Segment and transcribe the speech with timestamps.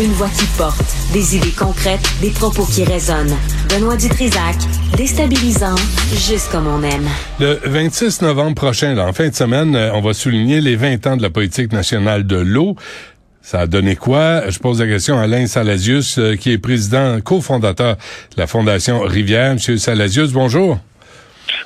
[0.00, 3.34] Une voix qui porte, des idées concrètes, des propos qui résonnent.
[3.68, 4.54] Benoît Dutrisac,
[4.96, 5.74] déstabilisant,
[6.12, 7.08] juste comme on aime.
[7.40, 11.04] Le 26 novembre prochain, là, en fin de semaine, euh, on va souligner les 20
[11.08, 12.76] ans de la politique nationale de l'eau.
[13.42, 14.48] Ça a donné quoi?
[14.48, 19.00] Je pose la question à Alain Salasius, euh, qui est président, cofondateur de la Fondation
[19.00, 19.54] Rivière.
[19.54, 20.78] Monsieur Salasius, bonjour.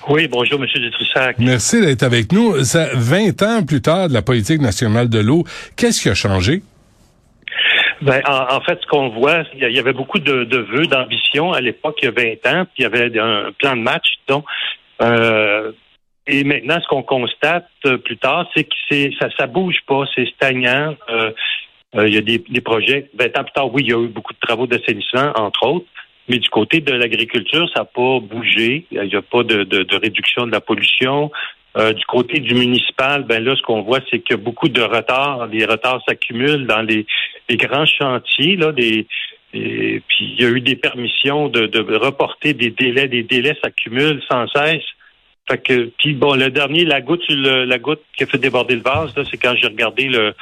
[0.09, 1.37] Oui, bonjour, Monsieur Dutrisac.
[1.39, 2.65] Merci d'être avec nous.
[2.65, 5.45] Ça, 20 ans plus tard de la politique nationale de l'eau,
[5.77, 6.63] qu'est-ce qui a changé?
[8.03, 11.61] Ben, en, fait, ce qu'on voit, il y avait beaucoup de, de vœux, d'ambition à
[11.61, 14.45] l'époque, il y a 20 ans, puis il y avait un plan de match, donc.
[15.01, 15.73] Euh,
[16.27, 20.05] et maintenant, ce qu'on constate euh, plus tard, c'est que c'est ça, ça bouge pas,
[20.15, 20.95] c'est stagnant.
[21.11, 21.33] Euh,
[21.97, 23.11] euh, il y a des, des, projets.
[23.19, 25.87] 20 ans plus tard, oui, il y a eu beaucoup de travaux d'assainissement, entre autres.
[26.29, 28.87] Mais du côté de l'agriculture, ça n'a pas bougé.
[28.91, 31.31] Il n'y a pas de, de, de, réduction de la pollution.
[31.77, 35.47] Euh, du côté du municipal, ben là, ce qu'on voit, c'est que beaucoup de retards,
[35.47, 37.07] les retards s'accumulent dans les,
[37.53, 39.07] les, grands chantiers, là, des,
[39.55, 44.23] et, puis il y a eu des permissions de, reporter des délais, des délais s'accumulent
[44.31, 44.85] sans cesse.
[45.99, 49.37] Puis bon, le dernier, la goutte, la goutte qui a fait déborder le vase, c'est
[49.37, 50.35] quand j'ai regardé le,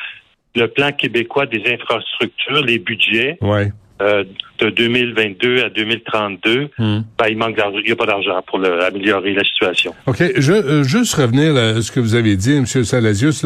[0.54, 3.38] le plan québécois des infrastructures, les budgets.
[3.40, 3.70] Ouais.
[4.00, 4.24] Euh,
[4.60, 7.00] de 2022 à 2032, hmm.
[7.18, 9.94] ben, il manque d'argent, il n'y a pas d'argent pour améliorer la situation.
[10.06, 10.22] OK.
[10.36, 12.66] Je, euh, juste revenir à ce que vous avez dit, M.
[12.66, 13.44] Salasius.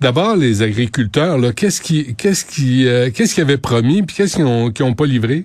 [0.00, 4.46] D'abord, les agriculteurs, qu'est-ce qui qu'est-ce qui euh, qu'est-ce qu'ils avaient promis puis qu'est-ce qu'ils
[4.46, 5.44] n'ont ont pas livré?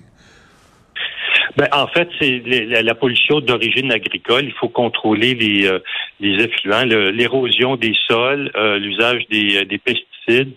[1.56, 2.42] Ben, en fait, c'est
[2.82, 4.44] la, pollution d'origine agricole.
[4.44, 5.70] Il faut contrôler les,
[6.18, 10.50] les effluents, l'érosion des sols, l'usage des, des pesticides.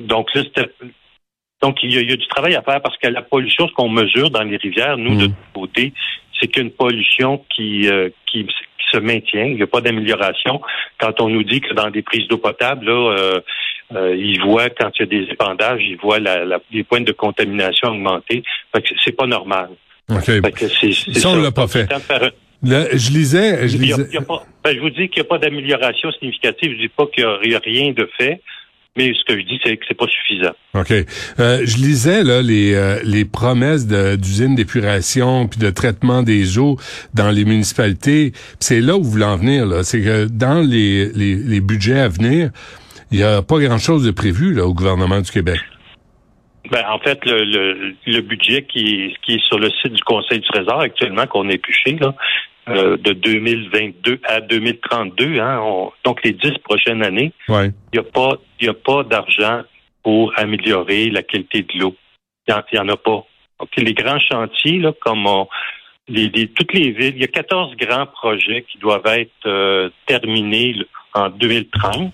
[0.00, 0.68] donc là, c'était
[1.62, 4.30] donc, il y, a, du travail à faire parce que la pollution, ce qu'on mesure
[4.30, 5.28] dans les rivières, nous, de mm.
[5.28, 5.92] notre côté,
[6.40, 8.46] c'est qu'une pollution qui, euh, qui,
[8.92, 9.44] se maintient.
[9.44, 10.60] Il n'y a pas d'amélioration.
[10.98, 13.40] Quand on nous dit que dans des prises d'eau potable, là, euh,
[13.94, 17.12] euh, ils voient, quand il y a des épandages, ils voient la, les points de
[17.12, 18.42] contamination augmenter.
[18.74, 19.70] Fait que c'est pas normal.
[20.10, 20.30] OK.
[21.14, 21.88] ça, on l'a pas fait.
[22.62, 23.66] je lisais...
[23.66, 24.08] Je, lisais...
[24.12, 26.72] ben, je vous dis qu'il n'y a pas d'amélioration significative.
[26.72, 28.42] Je dis pas qu'il n'y a rien de fait.
[28.96, 30.52] Mais ce que je dis, c'est que c'est pas suffisant.
[30.74, 30.92] OK.
[31.40, 36.76] Euh, je lisais là les, euh, les promesses d'usines d'épuration puis de traitement des eaux
[37.14, 38.32] dans les municipalités.
[38.60, 39.64] C'est là où vous voulez en venir.
[39.64, 39.82] Là.
[39.82, 42.50] C'est que dans les, les, les budgets à venir,
[43.10, 45.60] il n'y a pas grand-chose de prévu là, au gouvernement du Québec.
[46.70, 50.38] Ben, en fait, le, le, le budget qui, qui est sur le site du Conseil
[50.40, 52.14] du Trésor actuellement, qu'on a épluché, là,
[52.68, 55.60] euh, de 2022 à 2032, hein,
[56.04, 59.62] donc les dix prochaines années, il n'y a pas, il a pas d'argent
[60.02, 61.96] pour améliorer la qualité de l'eau.
[62.48, 63.24] Il n'y en, a pas.
[63.76, 65.26] les grands chantiers, là, comme
[66.08, 70.76] les, toutes les villes, il y a 14 grands projets qui doivent être euh, terminés
[71.14, 72.12] en 2030,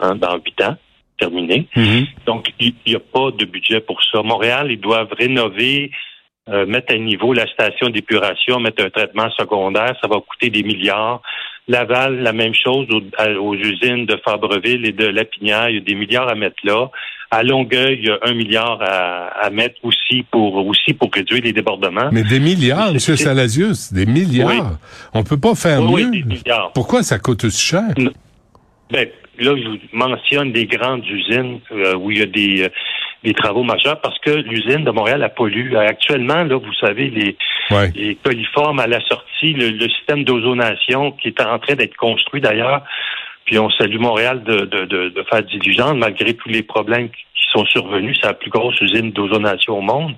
[0.00, 0.76] hein, dans huit ans
[1.18, 1.68] terminés.
[1.76, 2.06] Mm-hmm.
[2.26, 4.22] Donc, il n'y a pas de budget pour ça.
[4.22, 5.90] Montréal, ils doivent rénover
[6.48, 10.62] euh, mettre à niveau la station d'épuration, mettre un traitement secondaire, ça va coûter des
[10.62, 11.22] milliards.
[11.68, 15.94] Laval, la même chose aux, usines de Fabreville et de Lapinière, il y a des
[15.94, 16.90] milliards à mettre là.
[17.30, 21.52] À Longueuil, il y a un milliard à, mettre aussi pour aussi pour réduire les
[21.52, 22.08] débordements.
[22.10, 22.98] Mais des milliards, M.
[22.98, 24.78] Salasius, des milliards.
[25.14, 26.10] On peut pas faire mieux.
[26.74, 27.94] Pourquoi ça coûte si cher?
[28.90, 29.08] Ben,
[29.38, 32.68] là, je vous mentionne des grandes usines euh, où il y a des,
[33.24, 35.76] euh, des travaux majeurs parce que l'usine de Montréal a pollué.
[35.76, 37.36] Actuellement, là, vous savez, les,
[37.94, 42.82] les coliformes à la sortie, le, système d'ozonation qui est en train d'être construit d'ailleurs,
[43.44, 47.24] puis on salue Montréal de, de, de, de faire diligence malgré tous les problèmes qui
[47.52, 48.18] sont survenus.
[48.20, 50.14] C'est la plus grosse usine d'ozonation au monde.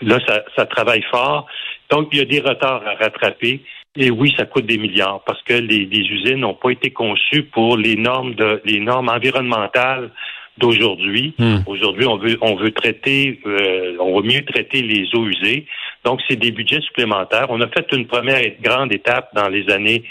[0.00, 1.46] Là, ça, ça travaille fort.
[1.90, 3.62] Donc, il y a des retards à rattraper.
[3.94, 7.42] Et oui, ça coûte des milliards parce que les, les usines n'ont pas été conçues
[7.42, 10.10] pour les normes de les normes environnementales
[10.58, 11.34] d'aujourd'hui.
[11.38, 11.58] Hmm.
[11.66, 15.66] Aujourd'hui, on veut on veut traiter, euh, on va mieux traiter les eaux usées.
[16.04, 17.46] Donc, c'est des budgets supplémentaires.
[17.50, 20.02] On a fait une première grande étape dans les années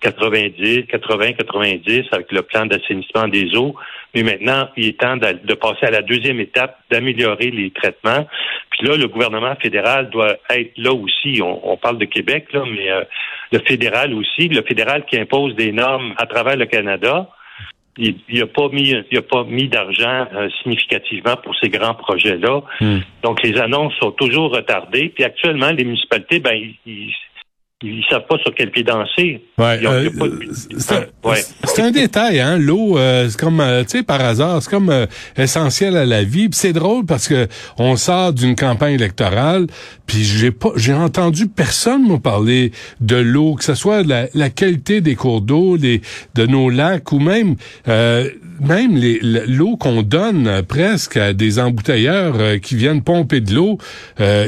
[0.00, 3.74] 90, 80, 90 avec le plan d'assainissement des eaux.
[4.14, 8.26] Mais maintenant, il est temps de, passer à la deuxième étape, d'améliorer les traitements.
[8.70, 11.40] Puis là, le gouvernement fédéral doit être là aussi.
[11.42, 13.02] On, parle de Québec, là, mais euh,
[13.52, 17.28] le fédéral aussi, le fédéral qui impose des normes à travers le Canada
[17.98, 21.94] il n'y a pas mis il a pas mis d'argent euh, significativement pour ces grands
[21.94, 22.62] projets-là.
[22.80, 22.98] Hmm.
[23.22, 25.08] Donc les annonces sont toujours retardées.
[25.08, 27.12] Puis actuellement, les municipalités, ben ils, ils
[28.10, 29.40] savent pas sur quel pied danser.
[29.56, 30.10] Ouais, euh,
[31.64, 32.58] c'est un, détail, hein.
[32.58, 36.48] L'eau, euh, c'est comme, euh, tu sais, par hasard, c'est comme essentiel à la vie.
[36.52, 37.46] c'est drôle parce que
[37.78, 39.66] on sort d'une campagne électorale,
[40.06, 44.50] puis j'ai pas, j'ai entendu personne me parler de l'eau, que ce soit la, la
[44.50, 46.02] qualité des cours d'eau, des,
[46.34, 47.54] de nos lacs ou même,
[47.86, 49.00] même
[49.46, 53.78] l'eau qu'on donne presque à des embouteilleurs qui viennent pomper de l'eau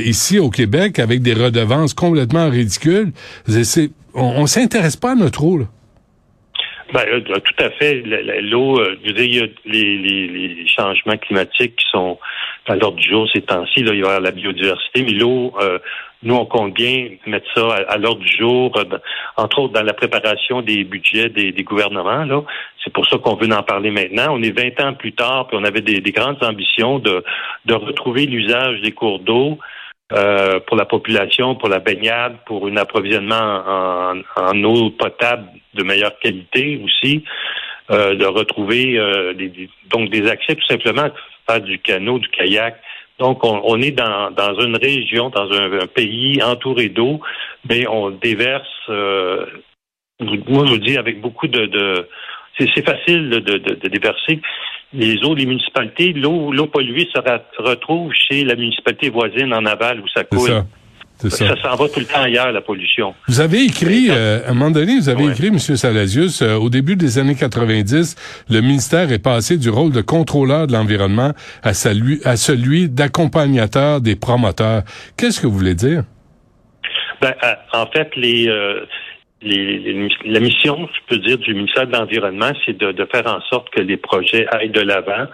[0.04, 3.12] ici au Québec avec des redevances complètement ridicules
[4.14, 5.58] on, ne s'intéresse pas à notre eau,
[6.92, 8.02] Ben, euh, tout à fait.
[8.42, 12.18] L'eau, euh, je il y a les, changements climatiques qui sont
[12.66, 13.80] à l'ordre du jour ces temps-ci.
[13.80, 15.78] Il y aura la biodiversité, mais l'eau, euh,
[16.22, 18.72] nous, on compte bien mettre ça à, l'ordre du jour,
[19.36, 22.24] entre autres dans la préparation des budgets des, gouvernements.
[22.24, 22.42] Là,
[22.84, 24.26] c'est pour ça qu'on veut en parler maintenant.
[24.30, 27.22] On est 20 ans plus tard, puis on avait des, grandes ambitions de
[27.68, 29.58] retrouver l'usage des cours d'eau.
[30.12, 33.62] Euh, pour la population, pour la baignade, pour un approvisionnement
[34.36, 37.22] en, eau potable de meilleure qualité aussi,
[37.92, 41.12] euh, de retrouver euh, des, donc des accès tout simplement à
[41.52, 42.76] faire du canot, du kayak.
[43.20, 47.20] Donc on, est dans, dans une région, dans un, pays entouré d'eau,
[47.68, 48.88] mais on déverse.
[48.88, 49.46] moi
[50.18, 52.08] je vous dis avec beaucoup de, de
[52.58, 54.40] c'est facile de, de, de déverser
[54.92, 60.00] les eaux des municipalités, l'eau, l'eau polluée se retrouve chez la municipalité voisine en aval
[60.00, 60.64] où ça coule.
[61.28, 61.54] Ça.
[61.62, 63.14] s'en va tout le temps ailleurs, la pollution.
[63.28, 65.58] Vous avez écrit, euh, à un moment donné, vous avez écrit, M.
[65.58, 68.16] Salasius, euh, au début des années 90,
[68.48, 71.32] le ministère est passé du rôle de contrôleur de l'environnement
[71.62, 74.82] à, celui, à celui d'accompagnateur des promoteurs.
[75.18, 76.04] Qu'est-ce que vous voulez dire?
[77.20, 78.48] Ben, euh, en fait, les,
[79.42, 83.80] la mission, je peux dire, du ministère de l'Environnement, c'est de, faire en sorte que
[83.80, 85.26] les projets aillent de l'avant.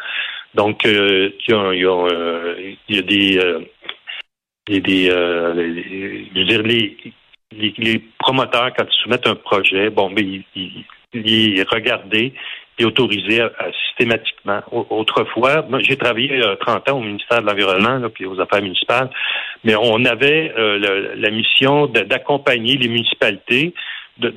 [0.55, 1.33] Donc, il,
[2.89, 3.61] y a, des, euh,
[4.71, 5.83] euh,
[6.35, 11.69] je veux dire, les, promoteurs, quand ils soumettent un projet, bon, mais il, il, est
[11.69, 12.33] regardé
[12.79, 13.43] et autorisé
[13.87, 14.61] systématiquement.
[14.71, 19.11] Autrefois, j'ai travaillé 30 euh, ans au ministère de l'Environnement, puis aux affaires municipales,
[19.65, 20.53] mais on avait
[21.17, 23.75] la mission d'accompagner les municipalités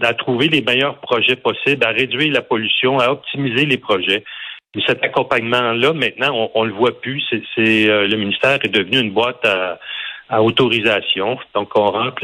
[0.01, 4.23] à trouver les meilleurs projets possibles, à réduire la pollution, à optimiser les projets.
[4.75, 7.23] Et cet accompagnement-là, maintenant, on, ne le voit plus.
[7.55, 9.79] C'est euh, le ministère est devenu une boîte à,
[10.43, 11.39] autorisation.
[11.55, 12.23] Donc, on rentre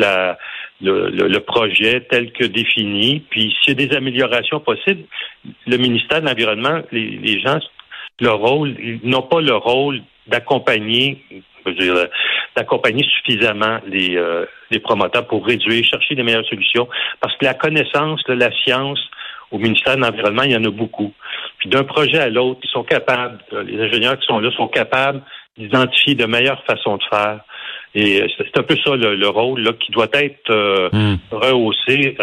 [0.79, 3.21] le, projet tel que défini.
[3.31, 5.05] Puis, s'il y a des améliorations possibles,
[5.65, 7.57] le ministère de l'Environnement, les, gens,
[8.19, 11.23] leur rôle, ils n'ont pas le rôle d'accompagner
[12.55, 16.87] d'accompagner suffisamment les, euh, les promoteurs pour réduire, chercher des meilleures solutions.
[17.21, 18.99] Parce que la connaissance, la science,
[19.51, 21.13] au ministère de l'Environnement, il y en a beaucoup.
[21.59, 24.67] Puis d'un projet à l'autre, ils sont capables, euh, les ingénieurs qui sont là sont
[24.67, 25.21] capables
[25.57, 27.39] d'identifier de meilleures façons de faire.
[27.93, 31.15] Et euh, c'est un peu ça le, rôle là, qui doit être hmm.
[31.31, 32.17] rehaussé.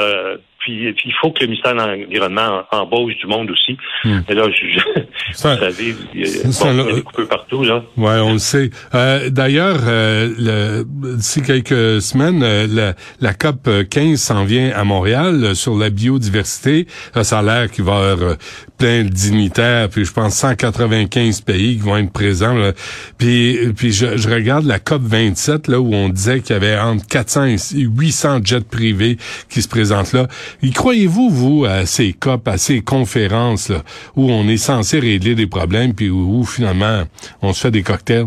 [0.62, 3.76] Puis, il faut que le ministère de l'Environnement embauche du monde aussi.
[4.04, 4.20] Hmm.
[4.28, 7.82] Et là, je, vous savez, il y a des coupeurs partout, là.
[7.96, 8.70] Ouais, on le sait.
[8.94, 15.42] Euh, D'ailleurs, euh, d'ici quelques semaines, euh, la, la, COP 15 s'en vient à Montréal
[15.42, 16.86] euh, sur la biodiversité.
[17.22, 18.36] ça a l'air qu'il va y avoir
[18.78, 22.54] plein de dignitaires, puis je pense 195 pays qui vont être présents.
[22.54, 22.72] Là.
[23.18, 26.78] Puis, puis je, je, regarde la COP 27, là, où on disait qu'il y avait
[26.78, 29.16] entre 400 et 800 jets privés
[29.48, 30.26] qui se présentent là.
[30.64, 33.78] Y croyez-vous, vous, à ces COP, à ces conférences là,
[34.14, 37.02] où on est censé régler des problèmes, puis où, finalement
[37.42, 38.26] on se fait des cocktails?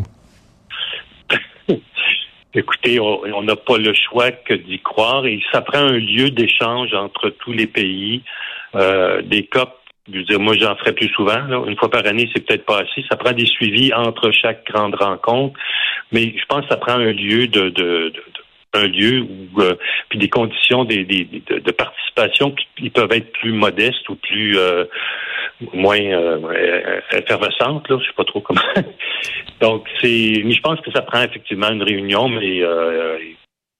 [2.54, 6.94] Écoutez, on n'a pas le choix que d'y croire et ça prend un lieu d'échange
[6.94, 8.22] entre tous les pays.
[8.76, 9.74] Euh, des COP,
[10.12, 11.66] je veux dire, moi j'en ferai plus souvent.
[11.66, 13.06] Une fois par année, c'est peut-être pas assez.
[13.10, 15.58] Ça prend des suivis entre chaque grande rencontre,
[16.12, 18.12] mais je pense que ça prend un lieu de, de
[18.75, 19.75] un lieu où euh,
[20.10, 24.86] puis des conditions des, de, participation qui peuvent être plus modestes ou plus euh,
[25.74, 28.62] moins euh, effervescentes là je sais pas trop comment.
[29.62, 33.17] Donc c'est mais je pense que ça prend effectivement une réunion mais euh,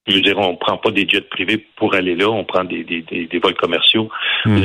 [0.08, 2.84] je veux dire, on prend pas des jets privés pour aller là, on prend des,
[2.84, 4.10] des, des, vols commerciaux.
[4.46, 4.62] Hmm.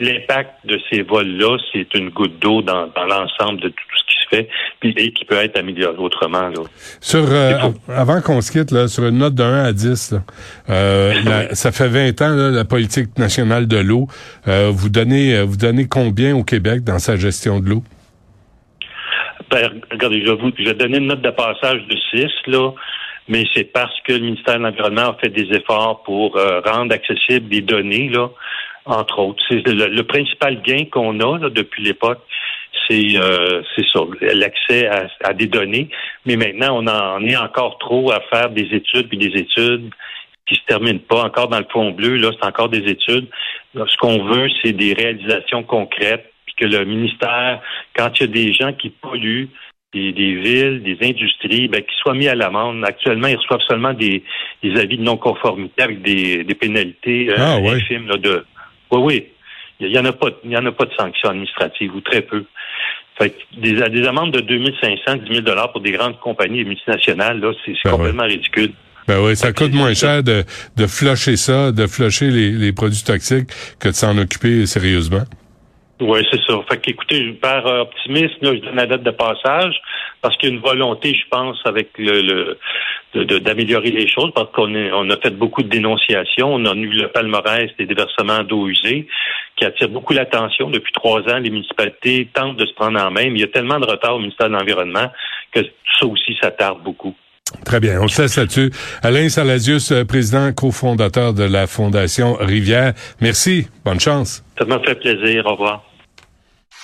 [0.00, 4.20] L'impact de ces vols-là, c'est une goutte d'eau dans, dans l'ensemble de tout ce qui
[4.20, 4.48] se fait,
[4.80, 6.48] puis et qui peut être amélioré autrement.
[6.48, 6.62] Là.
[7.00, 10.14] Sur euh, avant qu'on se quitte, là, sur une note de 1 à 10,
[10.70, 11.12] euh,
[11.52, 14.08] ça fait 20 ans là, la politique nationale de l'eau.
[14.48, 17.82] Euh, vous donnez vous donnez combien au Québec dans sa gestion de l'eau?
[19.50, 22.72] Ben, regardez, je vais, vous, je vais donner une note de passage de 6, là
[23.28, 26.94] mais c'est parce que le ministère de l'Environnement a fait des efforts pour euh, rendre
[26.94, 28.30] accessibles des données, là,
[28.86, 29.42] entre autres.
[29.48, 32.20] C'est le, principal gain qu'on a là, depuis l'époque,
[32.88, 33.62] c'est euh,
[34.34, 34.88] l'accès
[35.22, 35.90] à, des données.
[36.24, 39.90] Mais maintenant, on en est encore trop à faire des études puis des études
[40.46, 41.24] qui se termine pas.
[41.24, 43.26] Encore dans le fond bleu, là, c'est encore des études.
[43.74, 47.60] ce qu'on veut, c'est des réalisations concrètes, puis que le ministère,
[47.94, 49.50] quand il y a des gens qui polluent,
[49.94, 52.84] des, villes, des industries, ben, qui soient mis à l'amende.
[52.84, 54.22] Actuellement, ils reçoivent seulement des,
[54.62, 58.44] avis de non-conformité avec des, pénalités euh, ah, infimes de.
[58.90, 59.26] Oui, oui.
[59.80, 62.22] Il n'y en a pas, il y en a pas de sanctions administratives ou très
[62.22, 62.44] peu.
[63.16, 67.52] Fait des, des amendes de 2500, 10 000 dollars pour des grandes compagnies multinationales, là,
[67.64, 68.72] c'est ben complètement ridicule.
[69.06, 70.44] Ben oui, ça coûte moins cher de,
[70.76, 73.48] de flusher ça, de flusher les, les produits toxiques
[73.80, 75.24] que de s'en occuper sérieusement.
[76.00, 76.60] Oui, c'est ça.
[76.68, 79.74] Fait qu'écoutez, par optimisme, là, je donne la date de passage
[80.22, 82.58] parce qu'il y a une volonté, je pense, avec le, le
[83.14, 86.54] d'améliorer les choses parce qu'on on a fait beaucoup de dénonciations.
[86.54, 89.06] On a eu le palmarès des déversements d'eau usée
[89.56, 90.70] qui attire beaucoup l'attention.
[90.70, 93.48] Depuis trois ans, les municipalités tentent de se prendre en main, mais il y a
[93.48, 95.10] tellement de retard au ministère de l'Environnement
[95.52, 95.60] que
[95.98, 97.14] ça aussi, ça tarde beaucoup.
[97.64, 98.70] Très bien, on le sait là-dessus.
[99.02, 102.92] Alain Saladius, euh, président cofondateur de la Fondation Rivière.
[103.22, 104.44] Merci, bonne chance.
[104.58, 105.87] Ça m'a fait plaisir, au revoir.